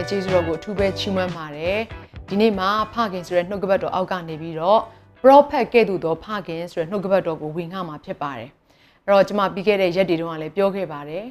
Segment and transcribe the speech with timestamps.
[0.00, 1.78] ရားသခင်ရဲ့ကျေးဇူးတော်ကိုအထူးပဲချီးမွမ်းပါတယ်
[2.28, 4.80] ဒီနေ့မှာဖခင်ဆိုတဲ့နှုတ်ကပတ်တော်အောက်ကနေပြီးတော့
[5.20, 8.50] prophet ကဲ့သို့သောဖခင်ဆိုတဲ့နှုတ်ကပတ်တော်ကိုဝင်ငှမှာဖြစ်ပါတယ်
[9.04, 11.24] အဲ့တော့ကျွန်မပြီးခဲ့တဲ့ရက်တွေတုန်းကလည်းပြောခဲ့ပါတယ်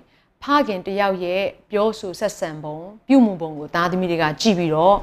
[0.43, 1.41] ဖခင်တယောက်ရဲ့
[1.71, 2.77] ပြောဆိုဆက်ဆံပုံ
[3.07, 4.95] ပြုမှုပုံကိုသားသမီးတွေကကြည့်ပြီးတော့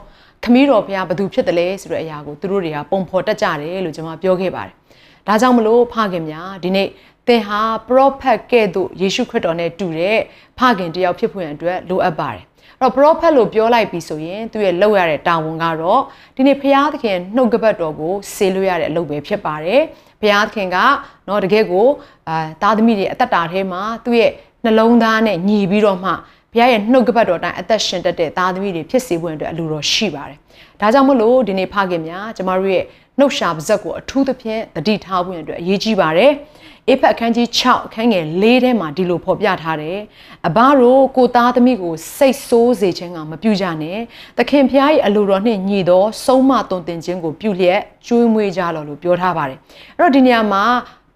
[0.45, 4.75] ခမည်းတော်ဘုရားဘသူဖြစ်တယ်လဲဆိုတဲ့အရာကိုသူတို့တွေကပုံဖော်တတ်ကြတယ်လို့ကျွန်မပြောခဲ့ပါတယ်
[5.27, 6.89] ဒါကြောင့်မလို့ဖခင်များဒီနေ့
[7.28, 10.20] သင်ဟာ prophet ကဲ့သို့ယေရှုခရစ်တော်နဲ့တူတဲ့
[10.58, 12.44] ဖခင်တယောက်ဖြစ်ဖို့ရန်အတွက်လိုအပ်ပါတယ်
[12.80, 16.02] အဲ့တော့ prophet လို့ပြောလိုက်ပြီဆိုရင်သူရဲ့လောက်ရတဲ့တာဝန်ကတော့
[16.36, 19.82] ဒီနေ့ဘုရားသခင်နှုတ်ကပတ်တော်ကိုဆေလို့ရတဲ့အလုပ်ပဲဖြစ်ပါတယ်
[20.22, 20.78] ဘုရားသခင်က
[21.26, 21.88] เนาะတကယ်ကို
[22.30, 24.32] အာသားသမီးတွေအသက်တာထဲမှာသူ့ရဲ့
[24.64, 26.12] နှလုံးသားနဲ့ညီပြီးတော့မှ
[26.57, 30.39] ဘုရားရဲ့နှုတ်ကပတ်တော်တိုင်းအသက်ရှင်တတ်တဲ့သားသမီးတွေဖြစ်စေဖို့အတွက်အလိုတော်ရှိပါတယ်
[30.81, 32.85] ဒါကြောင့်မလို့ဒီနေ့ဖခင်များကျမတို့ရဲ့
[33.19, 36.33] နှုတ်ရှာပါဇက်ကိုအထူးသဖြင့်တတိထားဖို့အတွက်အရေးကြီးပါတယ်
[36.89, 39.99] အေဖက်အခန်းကြီး6အခန်းငယ်၄ထဲမှာဒီလိုဖော်ပြထားတယ်။
[40.49, 43.99] အဘတို့ကိုသားသမီးကိုစိတ်ဆိုးစေခြင်းကမပြုကြနဲ့။
[44.39, 49.59] သခင်ဖျားရဲ့အလိုတော်နှင့်ညီသောဆုံးမသွန်သင်ခြင်းကိုပြုလျက်ကျွေးမွေးကြလော်လို့ပြောထားပါတယ်။
[49.99, 50.63] အဲ့တော့ဒီနေရာမှာ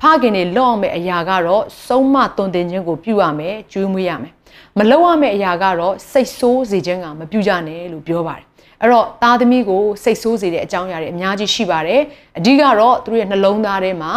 [0.01, 4.33] ဖခင်တွေလော့အောင်မယ့်အရာကတော့ဆုံးမသွန်သင်ခြင်းကိုပြုရမယ်ကျွေးမွေးရမယ်။
[4.79, 8.47] မလောက်ရမယ့်အရာကတော့စိတ်ဆိုးစေခြင်းကမပြုကြနဲ့လို့ပြောပါတယ်။
[8.83, 12.01] အဲ့တော့သားသမီးကိုစိတ်ဆိုးစေတဲ့အကြောင်းအရာတွေအများကြီးရှိပါတယ်
[12.39, 14.13] အဓိကတော့သူတို့ရဲ့နှလုံးသားထဲမှာ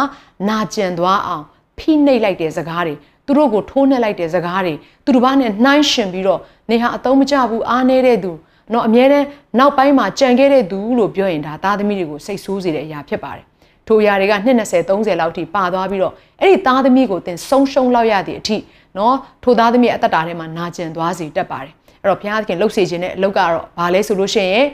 [0.48, 1.44] နာကျင်သွားအောင်
[1.78, 2.94] ဖိနှိပ်လိုက်တဲ့စကားတွေ
[3.26, 8.32] သူတို့ကိုထိုးနှက်လိုက်တဲ့စကားတွေသူတို့ဘာနဲ့နှိုင်းရှင်ပြီးတော့နေဟာအသုံးမကျဘူးအားနေတဲ့သူ
[8.72, 9.26] တော့အမြဲတမ်း
[9.58, 13.44] နောက်ပိုင်းမှာကြံခဲ့တဲ့သူလို့ပြောရင်ဒါသားသမီးတွေကိုစိတ်ဆိုးစေတဲ့အရာဖြစ်ပါတယ်
[13.88, 18.56] ထိုအရာတွေက2 20 30လောက်ထိပါသွားပြီးတော့အဲ့ဒီသားသမီးကိုသင်ဆုံးရှုံးလောက်ရတဲ့အထိ
[18.98, 21.72] နော်ထိုသားသမီးအသက်တာထဲမှာနာကျင်သွားစေတတ်ပါတယ်
[22.02, 24.64] အဲ့တော့ဘုရားသခင်လှုပ်စေခြင်းတဲ့အလုပ်ကတော့ဘာလဲဆိုလို့ရှိရင်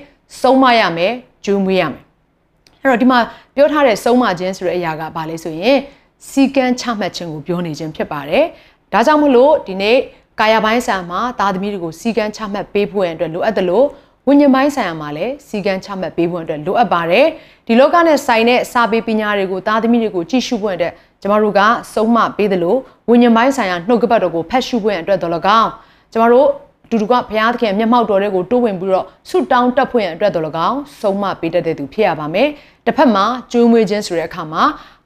[0.40, 1.12] ဆုံးမရမယ်
[1.44, 2.02] ဂျူးမွေးရမယ်
[2.82, 3.18] အဲ့တော့ဒီမှာ
[3.54, 5.78] ပြောထားတဲ့ဆုံးမခြင်းဆိုတဲ့အရာကဘာလဲဆိုရင်
[6.28, 8.44] စီကန်းချမှတ်ခြင်းကိုပြောနေခြင်းဖြစ်ပါတယ်
[8.92, 9.96] ဒါကြောင့်မလို့ဒီနေ့
[10.40, 13.86] ကာယပိုင်းဆိုင်မှာသားသမီးတွေကိုစီကန်းချမှတ်ပေးဖို့ရန်အတွက်လိုအပ်တယ်လို့
[14.26, 17.26] ဝိညာဉ်ပိုင်းဆိုင်ရာမှာလည်းစီကန်းချမှတ်ပေးဖို့အတွက်လိုအပ်ပါတယ်
[17.66, 20.92] ဒီလောကနဲ့ဆိုင်တဲ့စာပေပညာတွေကိုသားသမီးတွေကိုကြည့်ရှုဖို့အတွက်
[21.22, 21.60] ကျမတို့က
[21.94, 25.68] စုံမပေးတယ်လို့ဝိညာဉ်ပိုင်းဆိုင်ရာနှုတ်ကပတ်တော်ကိုဖတ်ရှုဖို့အတွက်တော်လကောင်း
[26.12, 26.48] ကျမတို့
[26.90, 32.48] တူတူကဘုရားသခင်မျက်မှောက်တော်တွေကိုတိုးဝင်ပြီးတော့ဆုတောင်းတက်ဖွင့်ရအတွက်တော်လကောင်းဆုံးမပေးတတ်တဲ့သူဖြစ်ရပါမယ်
[32.86, 34.62] တစ်ဖက်မှာကျွေးမွေးခြင်းဆိုတဲ့အခါမှာ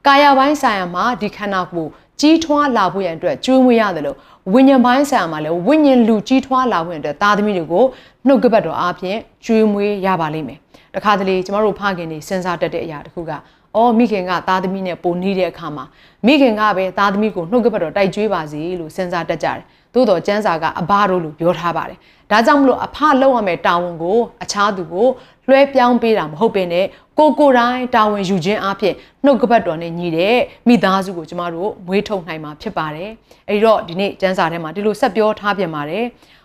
[0.07, 4.17] ကာယပိုင်းဆိုင်ရာမှာဒီခန္ဓာကိုယ်ကြီးထွားလာဖို့ရန်အတွက်ကျွေးမွေးရတယ်လို့
[4.53, 7.85] ဝိညာဉ်ပိုင်းဆိုင်ရာမှာလည်းဝိညာဉ်လူကြီးထွားလာဖို့ရန်အတွက်သားသမီးတွေကို
[8.27, 10.59] နှုတ်ကပတ်တော်အားဖြင့်ကျွေးမွေးရပါလိမ့်မယ်
[10.95, 13.33] တခါတလေကျမတို့ဖခင်တွေစဉ်းစားတတ်တဲ့အရာတစ်ခုက
[13.77, 15.85] အော်မိခင်ကသားသမီးနဲ့ပိုနေတဲ့အခါမှာ
[16.27, 19.59] မိခင်ကပဲသားသမီးကိုနှုတ်ကပတ်တော်တိုက်ကျွေးပါစေလို့စဉ်းစားတတ်ကြတယ်
[19.95, 21.99] သို့တော်ကျမ်းစာကအဘတို့လို့ပြောထားပါတယ်
[22.31, 25.07] ဒါကြောင့်မလို့အဖလောက်ရမယ့်တာဝန်ကိုအခြားသူကို
[25.47, 26.87] လွှဲပြောင်းပေးတာမဟုတ်ပင်နဲ့
[27.19, 30.37] ကိုကိုတိုင်းတာဝန်ယူခြင်းအပြင်နှုတ်ကပတ်တော်နဲ့ညီတဲ့
[30.69, 33.11] မိသားစုကိုကျမတို့မွေးထုတ်နိုင်မှာဖြစ်ပါတယ်
[33.49, 36.05] အဲဒီတော့ဒီနေ့ကျမ်းစာထဲမှာဒီလိုဆက်ပြောထားပြန်ပါတယ်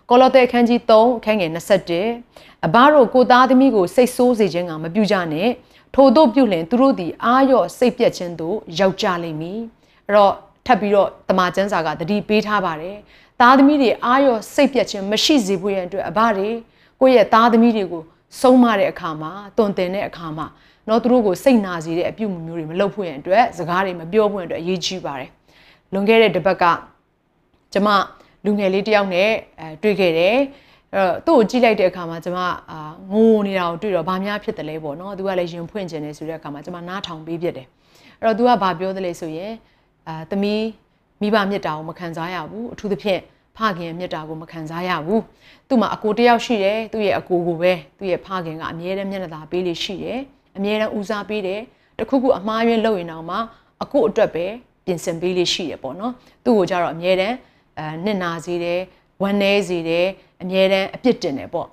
[0.10, 1.52] ကောလောသဲအခန်းကြီး3အခန်းငယ်
[2.08, 5.50] 21အဘတို့ကိုသားသမီးကိုစိတ်ဆိုးစေခြင်းကမပြုကြနဲ့
[5.96, 9.60] ထို့သို့ပြုလင်သူတို့သည်အာရော့စိတ်ပြက်ခြင်းသို့ရောက်ကြလိမ့်မည်
[10.08, 10.34] အဲ့တော့
[10.66, 12.98] ထပ်ပြီးတော့တမန်ကျမ်းစာကတတိပေးထားပါတယ်
[13.40, 16.50] သားသမီးတွေအာရော့စိတ်ပြက်ခြင်းမရှိစေဖို့ရန်အတွက်အဘတွေ
[17.02, 18.04] ကိုယ့်ရဲ့သားသမီးတွေကို
[18.42, 20.48] ဆုံးမတဲ့အခါမှာတွန်တင်တဲ့အခါမှာ
[20.90, 25.30] တော့သူတို့ကိုစိတ်နာစေတဲ့အပြုအမူမျိုးတွေမလုပ်ဖို့ရန်အတွက်စကားတွေမပြောဖို့ရန်အတွက်အရေးကြီးပါတယ်
[25.94, 26.64] လွန်ခဲ့တဲ့တစ်ပတ်က
[27.74, 27.88] ကျမ
[28.46, 29.30] လူငယ်လေးတယောက်နဲ့
[29.60, 30.38] အဲတွေ့ခဲ့တယ်
[30.96, 32.40] အဲ့တော့သူ့ကိုကြည့်လိုက်တဲ့အခါမှာကျမ
[32.72, 32.80] အာ
[33.12, 37.68] ငိုနေတာကိုတွေ့တော့ဘာများဖြစ်တယ်လဲပေါ့နော်သူကလည်းရင်ဖွင့်ခြင်းနေဆိုတဲ့အခါမှာကျမနားထောင်ပေးပြတယ်
[38.22, 39.52] အဲ့တော့သူကဘာပြောသလဲဆိုရင်
[40.08, 40.64] အာသမီး
[41.22, 43.22] မိဘမြတ်တာကိုမခံစားရဘူးအထူးသဖြင့်
[43.58, 45.24] ဖခင်ရဲ့မြတ်တာကိုမခံစားရဘူး
[45.68, 50.20] သူ့မှာအကိုတယောက်ရှိတယ်သူ့ရဲ့အကိုကိုပဲသူ့ရဲ့ဖခင်ကအမြဲတမ်းမျက်နှာသာပေးလို့ရှိတယ်
[50.58, 51.62] အမြဲတမ်းဦးစားပေးတယ်
[52.00, 53.38] တခုခုအမှားယွင်းလုပ်ရင်တော့မှ
[53.84, 54.46] အကိုအတွက်ပဲ
[54.86, 56.14] ပြင်ဆင်ပေးလို့ရှိတယ်ပေါ့နော်
[56.46, 57.36] သူ့ကိုကြတော့အမြဲတမ်း
[57.80, 58.80] အဲနှစ်နာစေတယ်
[59.22, 60.08] ဝမ်းနေစေတယ်
[60.42, 61.68] အမြဲတမ်းအပြစ်တင်တယ်ပေါ့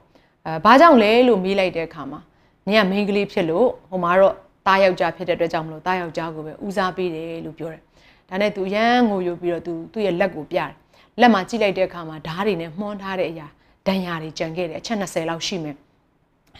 [0.46, 2.20] အဲဘာကြောင့်လဲလို့မေးလိုက်တဲ့အခါမှာ
[2.66, 4.34] နင်ကမိန်းကလေးဖြစ်လို့ဟိုမှာတော့
[4.66, 7.82] တားယောက်ျားဖြစ်တဲ့အတွက်ကြောင့်မလို့တားယောက်ျားကိုပဲဦးစားပေးတယ်လို့ပြောတယ်
[8.28, 10.70] ဒါနဲ့သူရမ်းငိုယိုပြီးတော့သူသူ့ရဲ့လက်ကိုပြတယ်
[11.20, 13.46] လက်မှာကြည့်လိုက်တဲ့အခါမှာဓားတွေနဲ့မှွန်းထားတဲ့အရာ
[13.86, 15.76] ဒဏ်ရာတွေကြံခဲ့တယ်အချက်20လောက်ရှိမယ်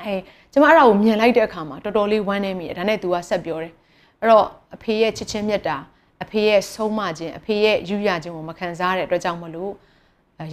[0.03, 0.15] အဲ
[0.53, 3.73] ကျမအဲ့ဒါကိုမြင်လိုက်တဲ့အခါမှာတော်တော်လေးဝမ်းနေမိတယ်ဒါနဲ့သူကဆက်ပြောတယ်
[4.21, 5.77] အဲ့တော့အဖေရဲ့ချစ်ချင်းမြတ်တာ
[6.23, 9.73] အဖေရဲ့ဆုံးမခြင်းအဖေရဲ့ယူရခြင်းကိုမခံစားတဲ့အတွက်ကြောင့်မလို့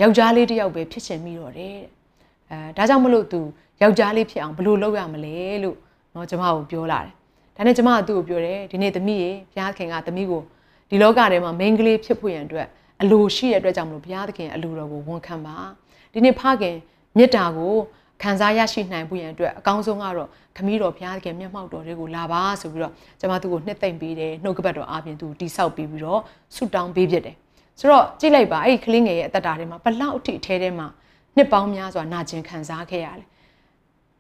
[0.00, 1.98] ယောက်ျားလေးတစ်ယောက်ပဲဖြစ်ချင်မိတော့တယ်တဲ့
[2.50, 3.40] အဲဒါကြောင့်မလို့ तू
[3.82, 5.76] ယောက်ျားလေးဖြစ်အောင်ဘယ်လိုလုပ်ရမလဲလို့
[6.12, 7.12] เนาะကျမကိုပြောလာတယ်
[7.56, 10.42] ဒါနဲ့ကျမကသူ့ကိုပြောတယ်ဒီနေ့သမီးရေဘုရားခင်ကသမီးကို
[10.90, 12.66] ဒီလောကထဲမှာ main ကလေးဖြစ်ဖို့ရန်အတွက်
[13.02, 15.56] အလိုရှိတဲ့အတွက်ကြောင့်မလို့ဘုရားသခင်အလိုတော်ကိုဝန်ခံပါ
[16.12, 16.76] ဒီနေ့ဖခင်
[17.16, 17.74] မေတ္တာကို
[18.22, 26.20] ခံစားရရှိနိုင်ဖို့ရန်အတွက်အကောင်းဆုံးကတော့ခမည်းတော်ဘုရားသခင်မျက်မှောက်တော်တွေကိုလာပါဆိုပြီးတော့ကျွန်မသူ့ကိုနှစ်သိမ့်ပေးတယ်နှုတ်ကပတ်တော်အားဖြင့်သူတိဆောက်ပြီးပြီးတော့
[26.56, 27.36] ဆုတောင်းပေးဖြစ်တယ်
[27.79, 30.87] ဆိုတော့ကြည့်လိုက်ပါအဲ့ဒီကလေးငယ်ရဲ့အသက်တာထဲမှာဘလောက်အထိအထဲထဲမှာ
[31.35, 33.27] နှစ်ပေါင်းများစွာနာကျင်ခံစားခဲ့ရတယ်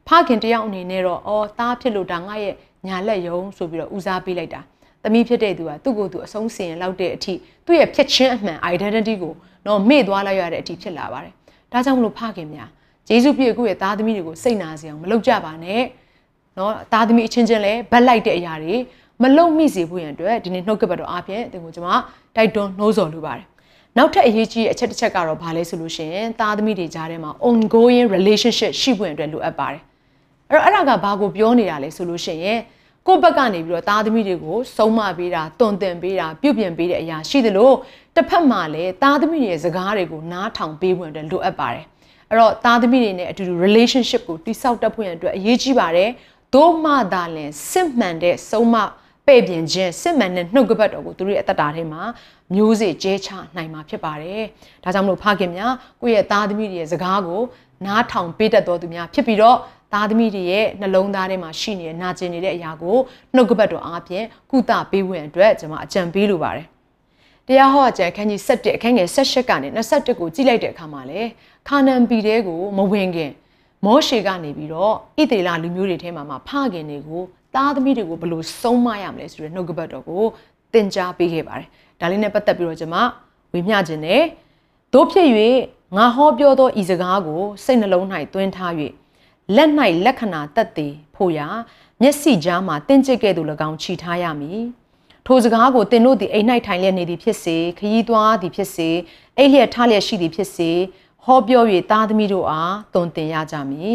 [0.07, 2.53] ဖခင်တယောက်အနေနဲ့တော့အော်သားဖြစ်လို့ဒါငါရဲ့
[2.87, 4.61] ညာလက်ယုံဆိုပြီးတော့ဦးစားပေးလိုက်တာ
[5.03, 7.33] သမီးဖြစ်တဲ့သူကသူ့ကိုယ်သူအဆုံးစင်လောက်တဲ့အထိ
[7.65, 9.33] သူ့ရဲ့ဖြစ်ချင်းအမှန် identity ကို
[9.67, 11.33] တော့မေ့သွားလိုက်ရတဲ့အထိဖြစ်လာပါတယ်
[11.71, 12.69] ဒါကြောင့်မလို့ဖခင်များ
[13.09, 15.81] ယေရှုပြည့်ကိုယ့်ရဲ့သားသမီးတွေကိုစိတ်နာစေအောင်မလုပ်ကြပါနဲ့
[16.57, 18.75] နော်သားသမီးအချင်းချင်းလဲဗက်လိုက်တဲ့အရာတွေ
[19.21, 21.89] မလုံမိစေဖို့ရန်အတွက်ဒီနေ့နှုတ်ကပတ်တော်အားဖြင့်သင်ကိုကျွန်မ
[22.35, 23.45] တိုက်တွန်းနှိုးဆော်လိုပါတယ်
[23.97, 29.81] နောက်ထပ်အရေးကြီးအချက်တစ်ချက်ကတော့ဘာလဲဆိုလို့ရှိရင်သားသမီးတွေကြားထဲမှာ ongoing relationship ရှိဖို့အတွက်လိုအပ်ပါတယ်
[30.49, 32.59] အဲ့တော့အဲ့ဒါကဘာကိုပြောနေတာလဲဆိုလို့ရှိရင်
[33.07, 37.71] ကိုယ့်ဘက်ကနေပြီးတော့သားသမီးတွေကိုစုံမပေးတာတွန်တင်ပေးတာပြုပြင်ပေးတဲ့အရာရှိသလို
[38.15, 41.85] တစ်ဖက်မှာလည်းသားသမီးတွေရဲ့စကားတွေကိုနားထောင်ပေးဖို့အတွက်လိုအပ်ပါတယ်
[42.29, 46.09] အဲ့တော့သားသမီးတွေနဲ့အတူတူ relationship ကိုတိဆောက်တတ်ဖို့ရန်အတွက်အရေးကြီးပါတယ်။
[46.53, 48.89] သို့မှသာလင်စစ်မှန်တဲ့ဆုံးမပဲ့
[49.47, 52.01] ပြင်ခြင်းစစ်မှန်တဲ့နှုတ်ကပတ်တော်ကိုသူတို့ရဲ့အသက်တာထဲမှာ
[52.53, 54.41] မျိုးစေ့ကျဲချနိုင်မှာဖြစ်ပါတယ်။
[54.83, 57.41] ဒါကြောင့်မလို့ဖခင်များကိုယ့်ရဲ့သားသမီးတွေရဲ့စကားကို
[57.85, 59.57] နားထောင်ပေးတတ်တော်သူများဖြစ်ပြီးတော့
[59.93, 62.97] သားသမီးတွေရဲ့နှလုံးသားထဲမှာရှိနေတဲ့နာကျင်နေတဲ့အရာကို
[63.35, 66.67] နှုတ်ကပတ်တော်အားဖြင့်ကုသပေးဝင်အတွက်ကျွန်မအကြံပေးလိုပါတယ်။
[67.47, 71.21] တရားဟောအကျမ်းခန်းကြီး7အခန်းငယ်18ကနေ21ကိုကြည့်လိုက်တဲ့အခါမှာလေ
[71.67, 73.31] ခါနန်ပြည်တဲကိုမဝင်ခင်
[73.85, 77.23] မောရှေကနေပြီးတော့ဣသေလလူမျိုးတွေထဲမှာမှဖခင်တွေကို
[77.55, 80.23] သားသမီးတွေကိုဘယ်လိုဆုံးမရမလဲဆိုတဲ့နှုတ်ကပတ်တော်ကို
[80.73, 81.67] သင်ကြားပေးခဲ့ပါတယ်။
[81.99, 82.97] ဒါလေးနဲ့ပတ်သက်ပြီးတော့ကျွန်မ
[83.53, 84.21] ဝေမျှခြင်းနဲ့
[84.93, 85.27] တို့ဖြစ်၍
[85.97, 88.73] ငါဟောပြောသောဤစကားကိုစိတ်နှလုံး၌သွင်းထား၍
[89.55, 89.69] လက်၌
[90.05, 91.47] လက္ခဏာတက်သေးဖို့ရာ
[92.01, 94.61] မျက်စိကြားမှာတင်းကျစ်ကဲ့သို့၎င်းခြိထားရမည်။
[95.27, 98.89] ထိုစကားကိုသင်တို့သည်အိမ်၌ထိုင်လျက်နေသည်ဖြစ်စေခရီးသွားသည်ဖြစ်စေ
[99.37, 100.71] အိပ်လျက်ထားလျက်ရှိသည်ဖြစ်စေ
[101.25, 103.93] ဟောပြော၍သားသမီးတို့အားတုံတင်ရကြမည်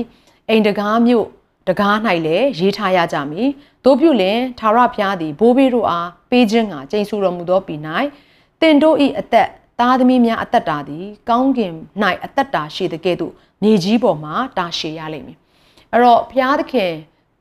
[0.48, 1.26] အိမ်တကားမြို့
[1.68, 1.94] တကား၌
[2.26, 3.48] လည်းရေးထားရကြမည်
[3.84, 7.80] တို့ပြုလင်သာရဖျားသည်ဘိုးဘေးတို့အားပေးခြင်းကကျိန်ဆူတော်မူသောပြည်၌
[8.60, 9.48] တင်တို့၏အသက်
[9.80, 11.72] သားသမီးများအသက်တာသည် ကောင်းကင်၌
[12.24, 13.32] အသက်တာရှိတဲ့ကဲ့သို့
[13.62, 15.38] မြေကြီးပေါ်မှာတာရှည်ရလိမ့်မည်
[15.92, 16.92] အဲ့တော့ဘုရားသခင်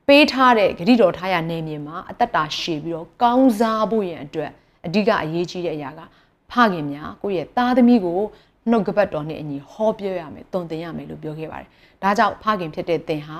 [0.07, 4.51] ပေးထားတဲ့ဂရိတော်ထားရနေမြေမှာအသက်တာရှည်ပြီးတော့ကောင်းစားဖို့ရန်အတွက်
[4.85, 5.99] အဓိကအရေးကြီးတဲ့အရာက
[6.51, 8.19] ဖခင်များကိုယ့်ရဲ့သားသမီးကို
[8.69, 11.69] နှုတ်ကပတ်တော်နဲ့အညီဟောပြောရမယ်တုံသင်ရမယ်လို့ပြောခဲ့ပါတယ်။
[12.03, 13.39] ဒါကြောင့်ဖခင်ဖြစ်တဲ့သင်ဟာ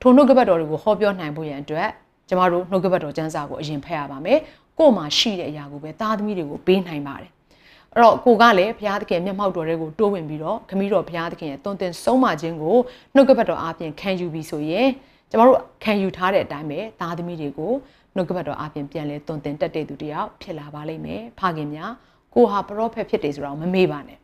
[0.00, 1.88] ထိုနှုတ်ကပတ်တော်တွေကိုဟောပြောနိုင်ဖို့ရန်အတွက်
[2.28, 4.38] ကျမတို့နှုတ်ကပတ်တော်ကျမ်းစာကိုအရင်ဖတ်ရပါမယ်။
[4.78, 7.30] ကို့မှာရှိတဲ့အရာကိုပဲသားသမီးတွေကိုပေးနိုင်ပါတယ်။
[7.94, 12.76] အဲ့တော့ကိုကလည်းဘုရားသခင်မျက်မှောက်တော်တွေကိုတိုးဝင်ပြီးတော့ခမည်းတော်ဘုရားသခင်ရဲ့တုံသင်ဆုံးမခြင်းကို
[13.14, 14.88] နှုတ်ကပတ်တော်အားဖြင့်ခံယူပြီးဆိုရင်
[15.30, 17.72] ကျမတို့ခံယူထားတဲ့အတိုင်းပဲသားသမီးတွေကို
[18.14, 21.92] နှုတ်ကပတ်တော်အားဖြင့်ပြန်လဲတုံသင်တက်တဲ့သူတယောက်ဖြစ်လာပါလိမ့်မယ်။ဖခင်များ
[22.34, 24.18] ကိုဟာပရောဖက်ဖြစ်တယ်ဆိုတော့မမေ့ပါနဲ့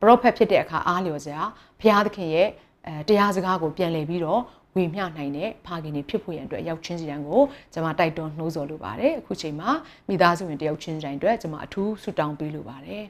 [0.00, 1.42] ပရောဖက်ဖြစ်တဲ့အခါအားလျော်စရာ
[1.80, 2.48] ဘုရားသခင်ရဲ့
[2.86, 4.40] အဲတရားစကားကိုပြန်လည်ပြီးတော့
[4.76, 9.70] ဝေမျှနိုင်တဲ့ဖခင်တွေဖြစ်ဖို့ရန်အတွက်ရောက်ချင်းစီတိုင်းကိုကျွန်မတိုက်တွန်းနှိုးဆော်လိုပါတယ်အခုချိန်မှာ
[10.08, 13.04] မိသားစုဝင်တယောက်ချင်းစီတိုင်းအတွက်ကျွန်မအထူးဆုတောင်းပေးလိုပါတယ်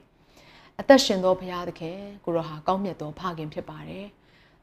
[0.80, 4.06] အသက်ရှင်သောဘုရားသခင်ကိုရောဟာကောင်းမြတ်သောဖခင်ဖြစ်ပါတယ်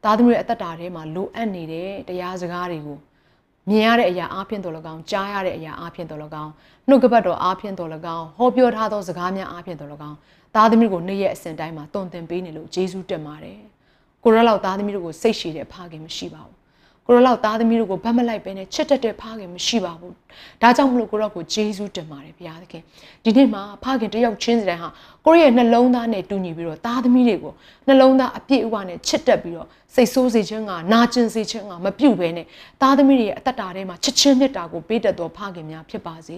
[0.03, 2.97] သားသမီးရဲ့အသက်တာထဲမှာလိုအပ်နေတဲ့တရားစကားတွေကို
[3.69, 6.51] မြင်ရတဲ့အရာအားဖြင့်တော်၎င်းကြားရတဲ့အရာအားဖြင့်တော်၎င်း
[6.87, 10.17] နှုတ်ကပတ်တော်အားဖြင့်တော်၎င်းဟောပြောထားသောစကားများအားဖြင့်တော်၎င်း
[10.55, 13.59] သားသမီးကိုနေ့ရက်အစဉ်တိုင်းမှာတုံသင်ပေးနေလို့ဂျေဇုတင်ပါတယ်
[14.23, 16.57] ကိုရလောက်သားသမီးတို့ကိုစိတ်ရှည်တဲ့ဖခင်မရှိပါဘူး
[17.07, 20.13] ကိုရလောက်သားသမီးတို့ကိုဗတ်မလိုက်ပဲနဲ့ချစ်တတ်တဲ့ဖခင်မရှိပါဘူး
[20.61, 22.83] ဒါကြောင့်မလို့ကိုရကိုဂျေဇုတင်ပါတယ်ဘုရားသခင်
[23.23, 24.89] ဒီနေ့မှာဖခင်တယောက်ချင်းစီတိုင်းဟာ
[25.29, 27.53] ကိုရရဲ့နှလုံးသားနဲ့တူညီပြီးတော့သားသမီးတွေကို
[27.87, 32.45] နှလုံးသားအပြည့်အဝနဲ့ချစ်တတ်ပြီးတော့စိတ်ဆိုးစေခြင်းကနာကျင်စေခြင်းကမပြုတ်ဘဲနဲ့
[32.81, 36.37] သားသမီးတွေရဲ့အသက်တာထဲမှာချစ်ချင်းမြတ်တာကိုပေးတတ်သောဖခင်များဖြစ်ပါစေ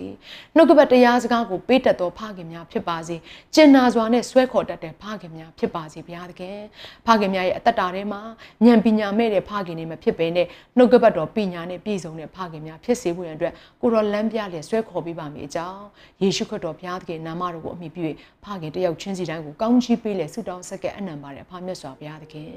[0.56, 3.16] နှုတ်ကပတ်တရားစကားကိုပေးတတ်သောဖခင်များဖြစ်ပါစေ
[3.56, 6.58] ကျင်နာစွာနဲ့ဆွဲခေါ်တတ်တဲ့ဖခင်များဖြစ်ပါစေဘုရားသခင်
[7.06, 8.22] ဖခင်များရဲ့အသက်တာထဲမှာ
[8.66, 15.84] ဉာဏ်ပညာမဲ့တဲ့ဖခင်တွေမဖြစ်ဘဲနဲ့နှုတ်ကပတ်တော်ပညာနဲ့ပြည့်စုံတဲ့ဖခင်များဖြစ်စေဖို့ရန်အတွက်ကိုရောလမ်းပြလေဆွဲခေါ်ပေးပါမယ်အကြောင်း
[16.22, 18.02] ယေရှုခရစ်တော်ဘုရားသခင်နာမတော်ကိုအမိပြု၍
[18.44, 22.50] ဖခင်တယောက်ချင်းစီတိုင်းကိုကောင်းချီးပေးလေဆုတောင်းဆက်ကအနံပါတယ်ဖာမြတ်စွာဘုရားသခင်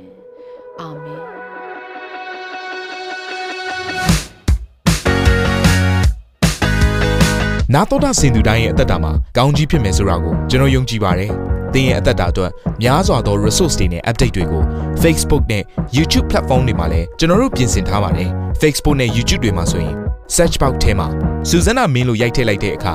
[0.80, 1.20] အာမင်
[7.74, 11.30] နာတော်တာစင်သူတိုင်းရဲ့အသက်တာမှာကောင်းကြီးဖြစ်မယ်ဆိုတာကိုကျွန်တော်ယုံကြည်ပါတယ်။
[11.74, 12.50] သင်ရဲ့အသက်တာအတွက်
[12.82, 14.62] များစွာသော resource တွေနဲ့ update တွေကို
[15.02, 15.62] Facebook နဲ့
[15.96, 18.28] YouTube platform တွေမှာလည်းကျွန်တော်တို့ပြင်ဆင်ထားပါတယ်။
[18.62, 19.94] Facebook နဲ့ YouTube တွေမှာဆိုရင်
[20.36, 21.08] search box ထဲမှာ
[21.48, 22.94] စုစွမ်းနာမင်းလို့ရိုက်ထည့်လိုက်တဲ့အခါ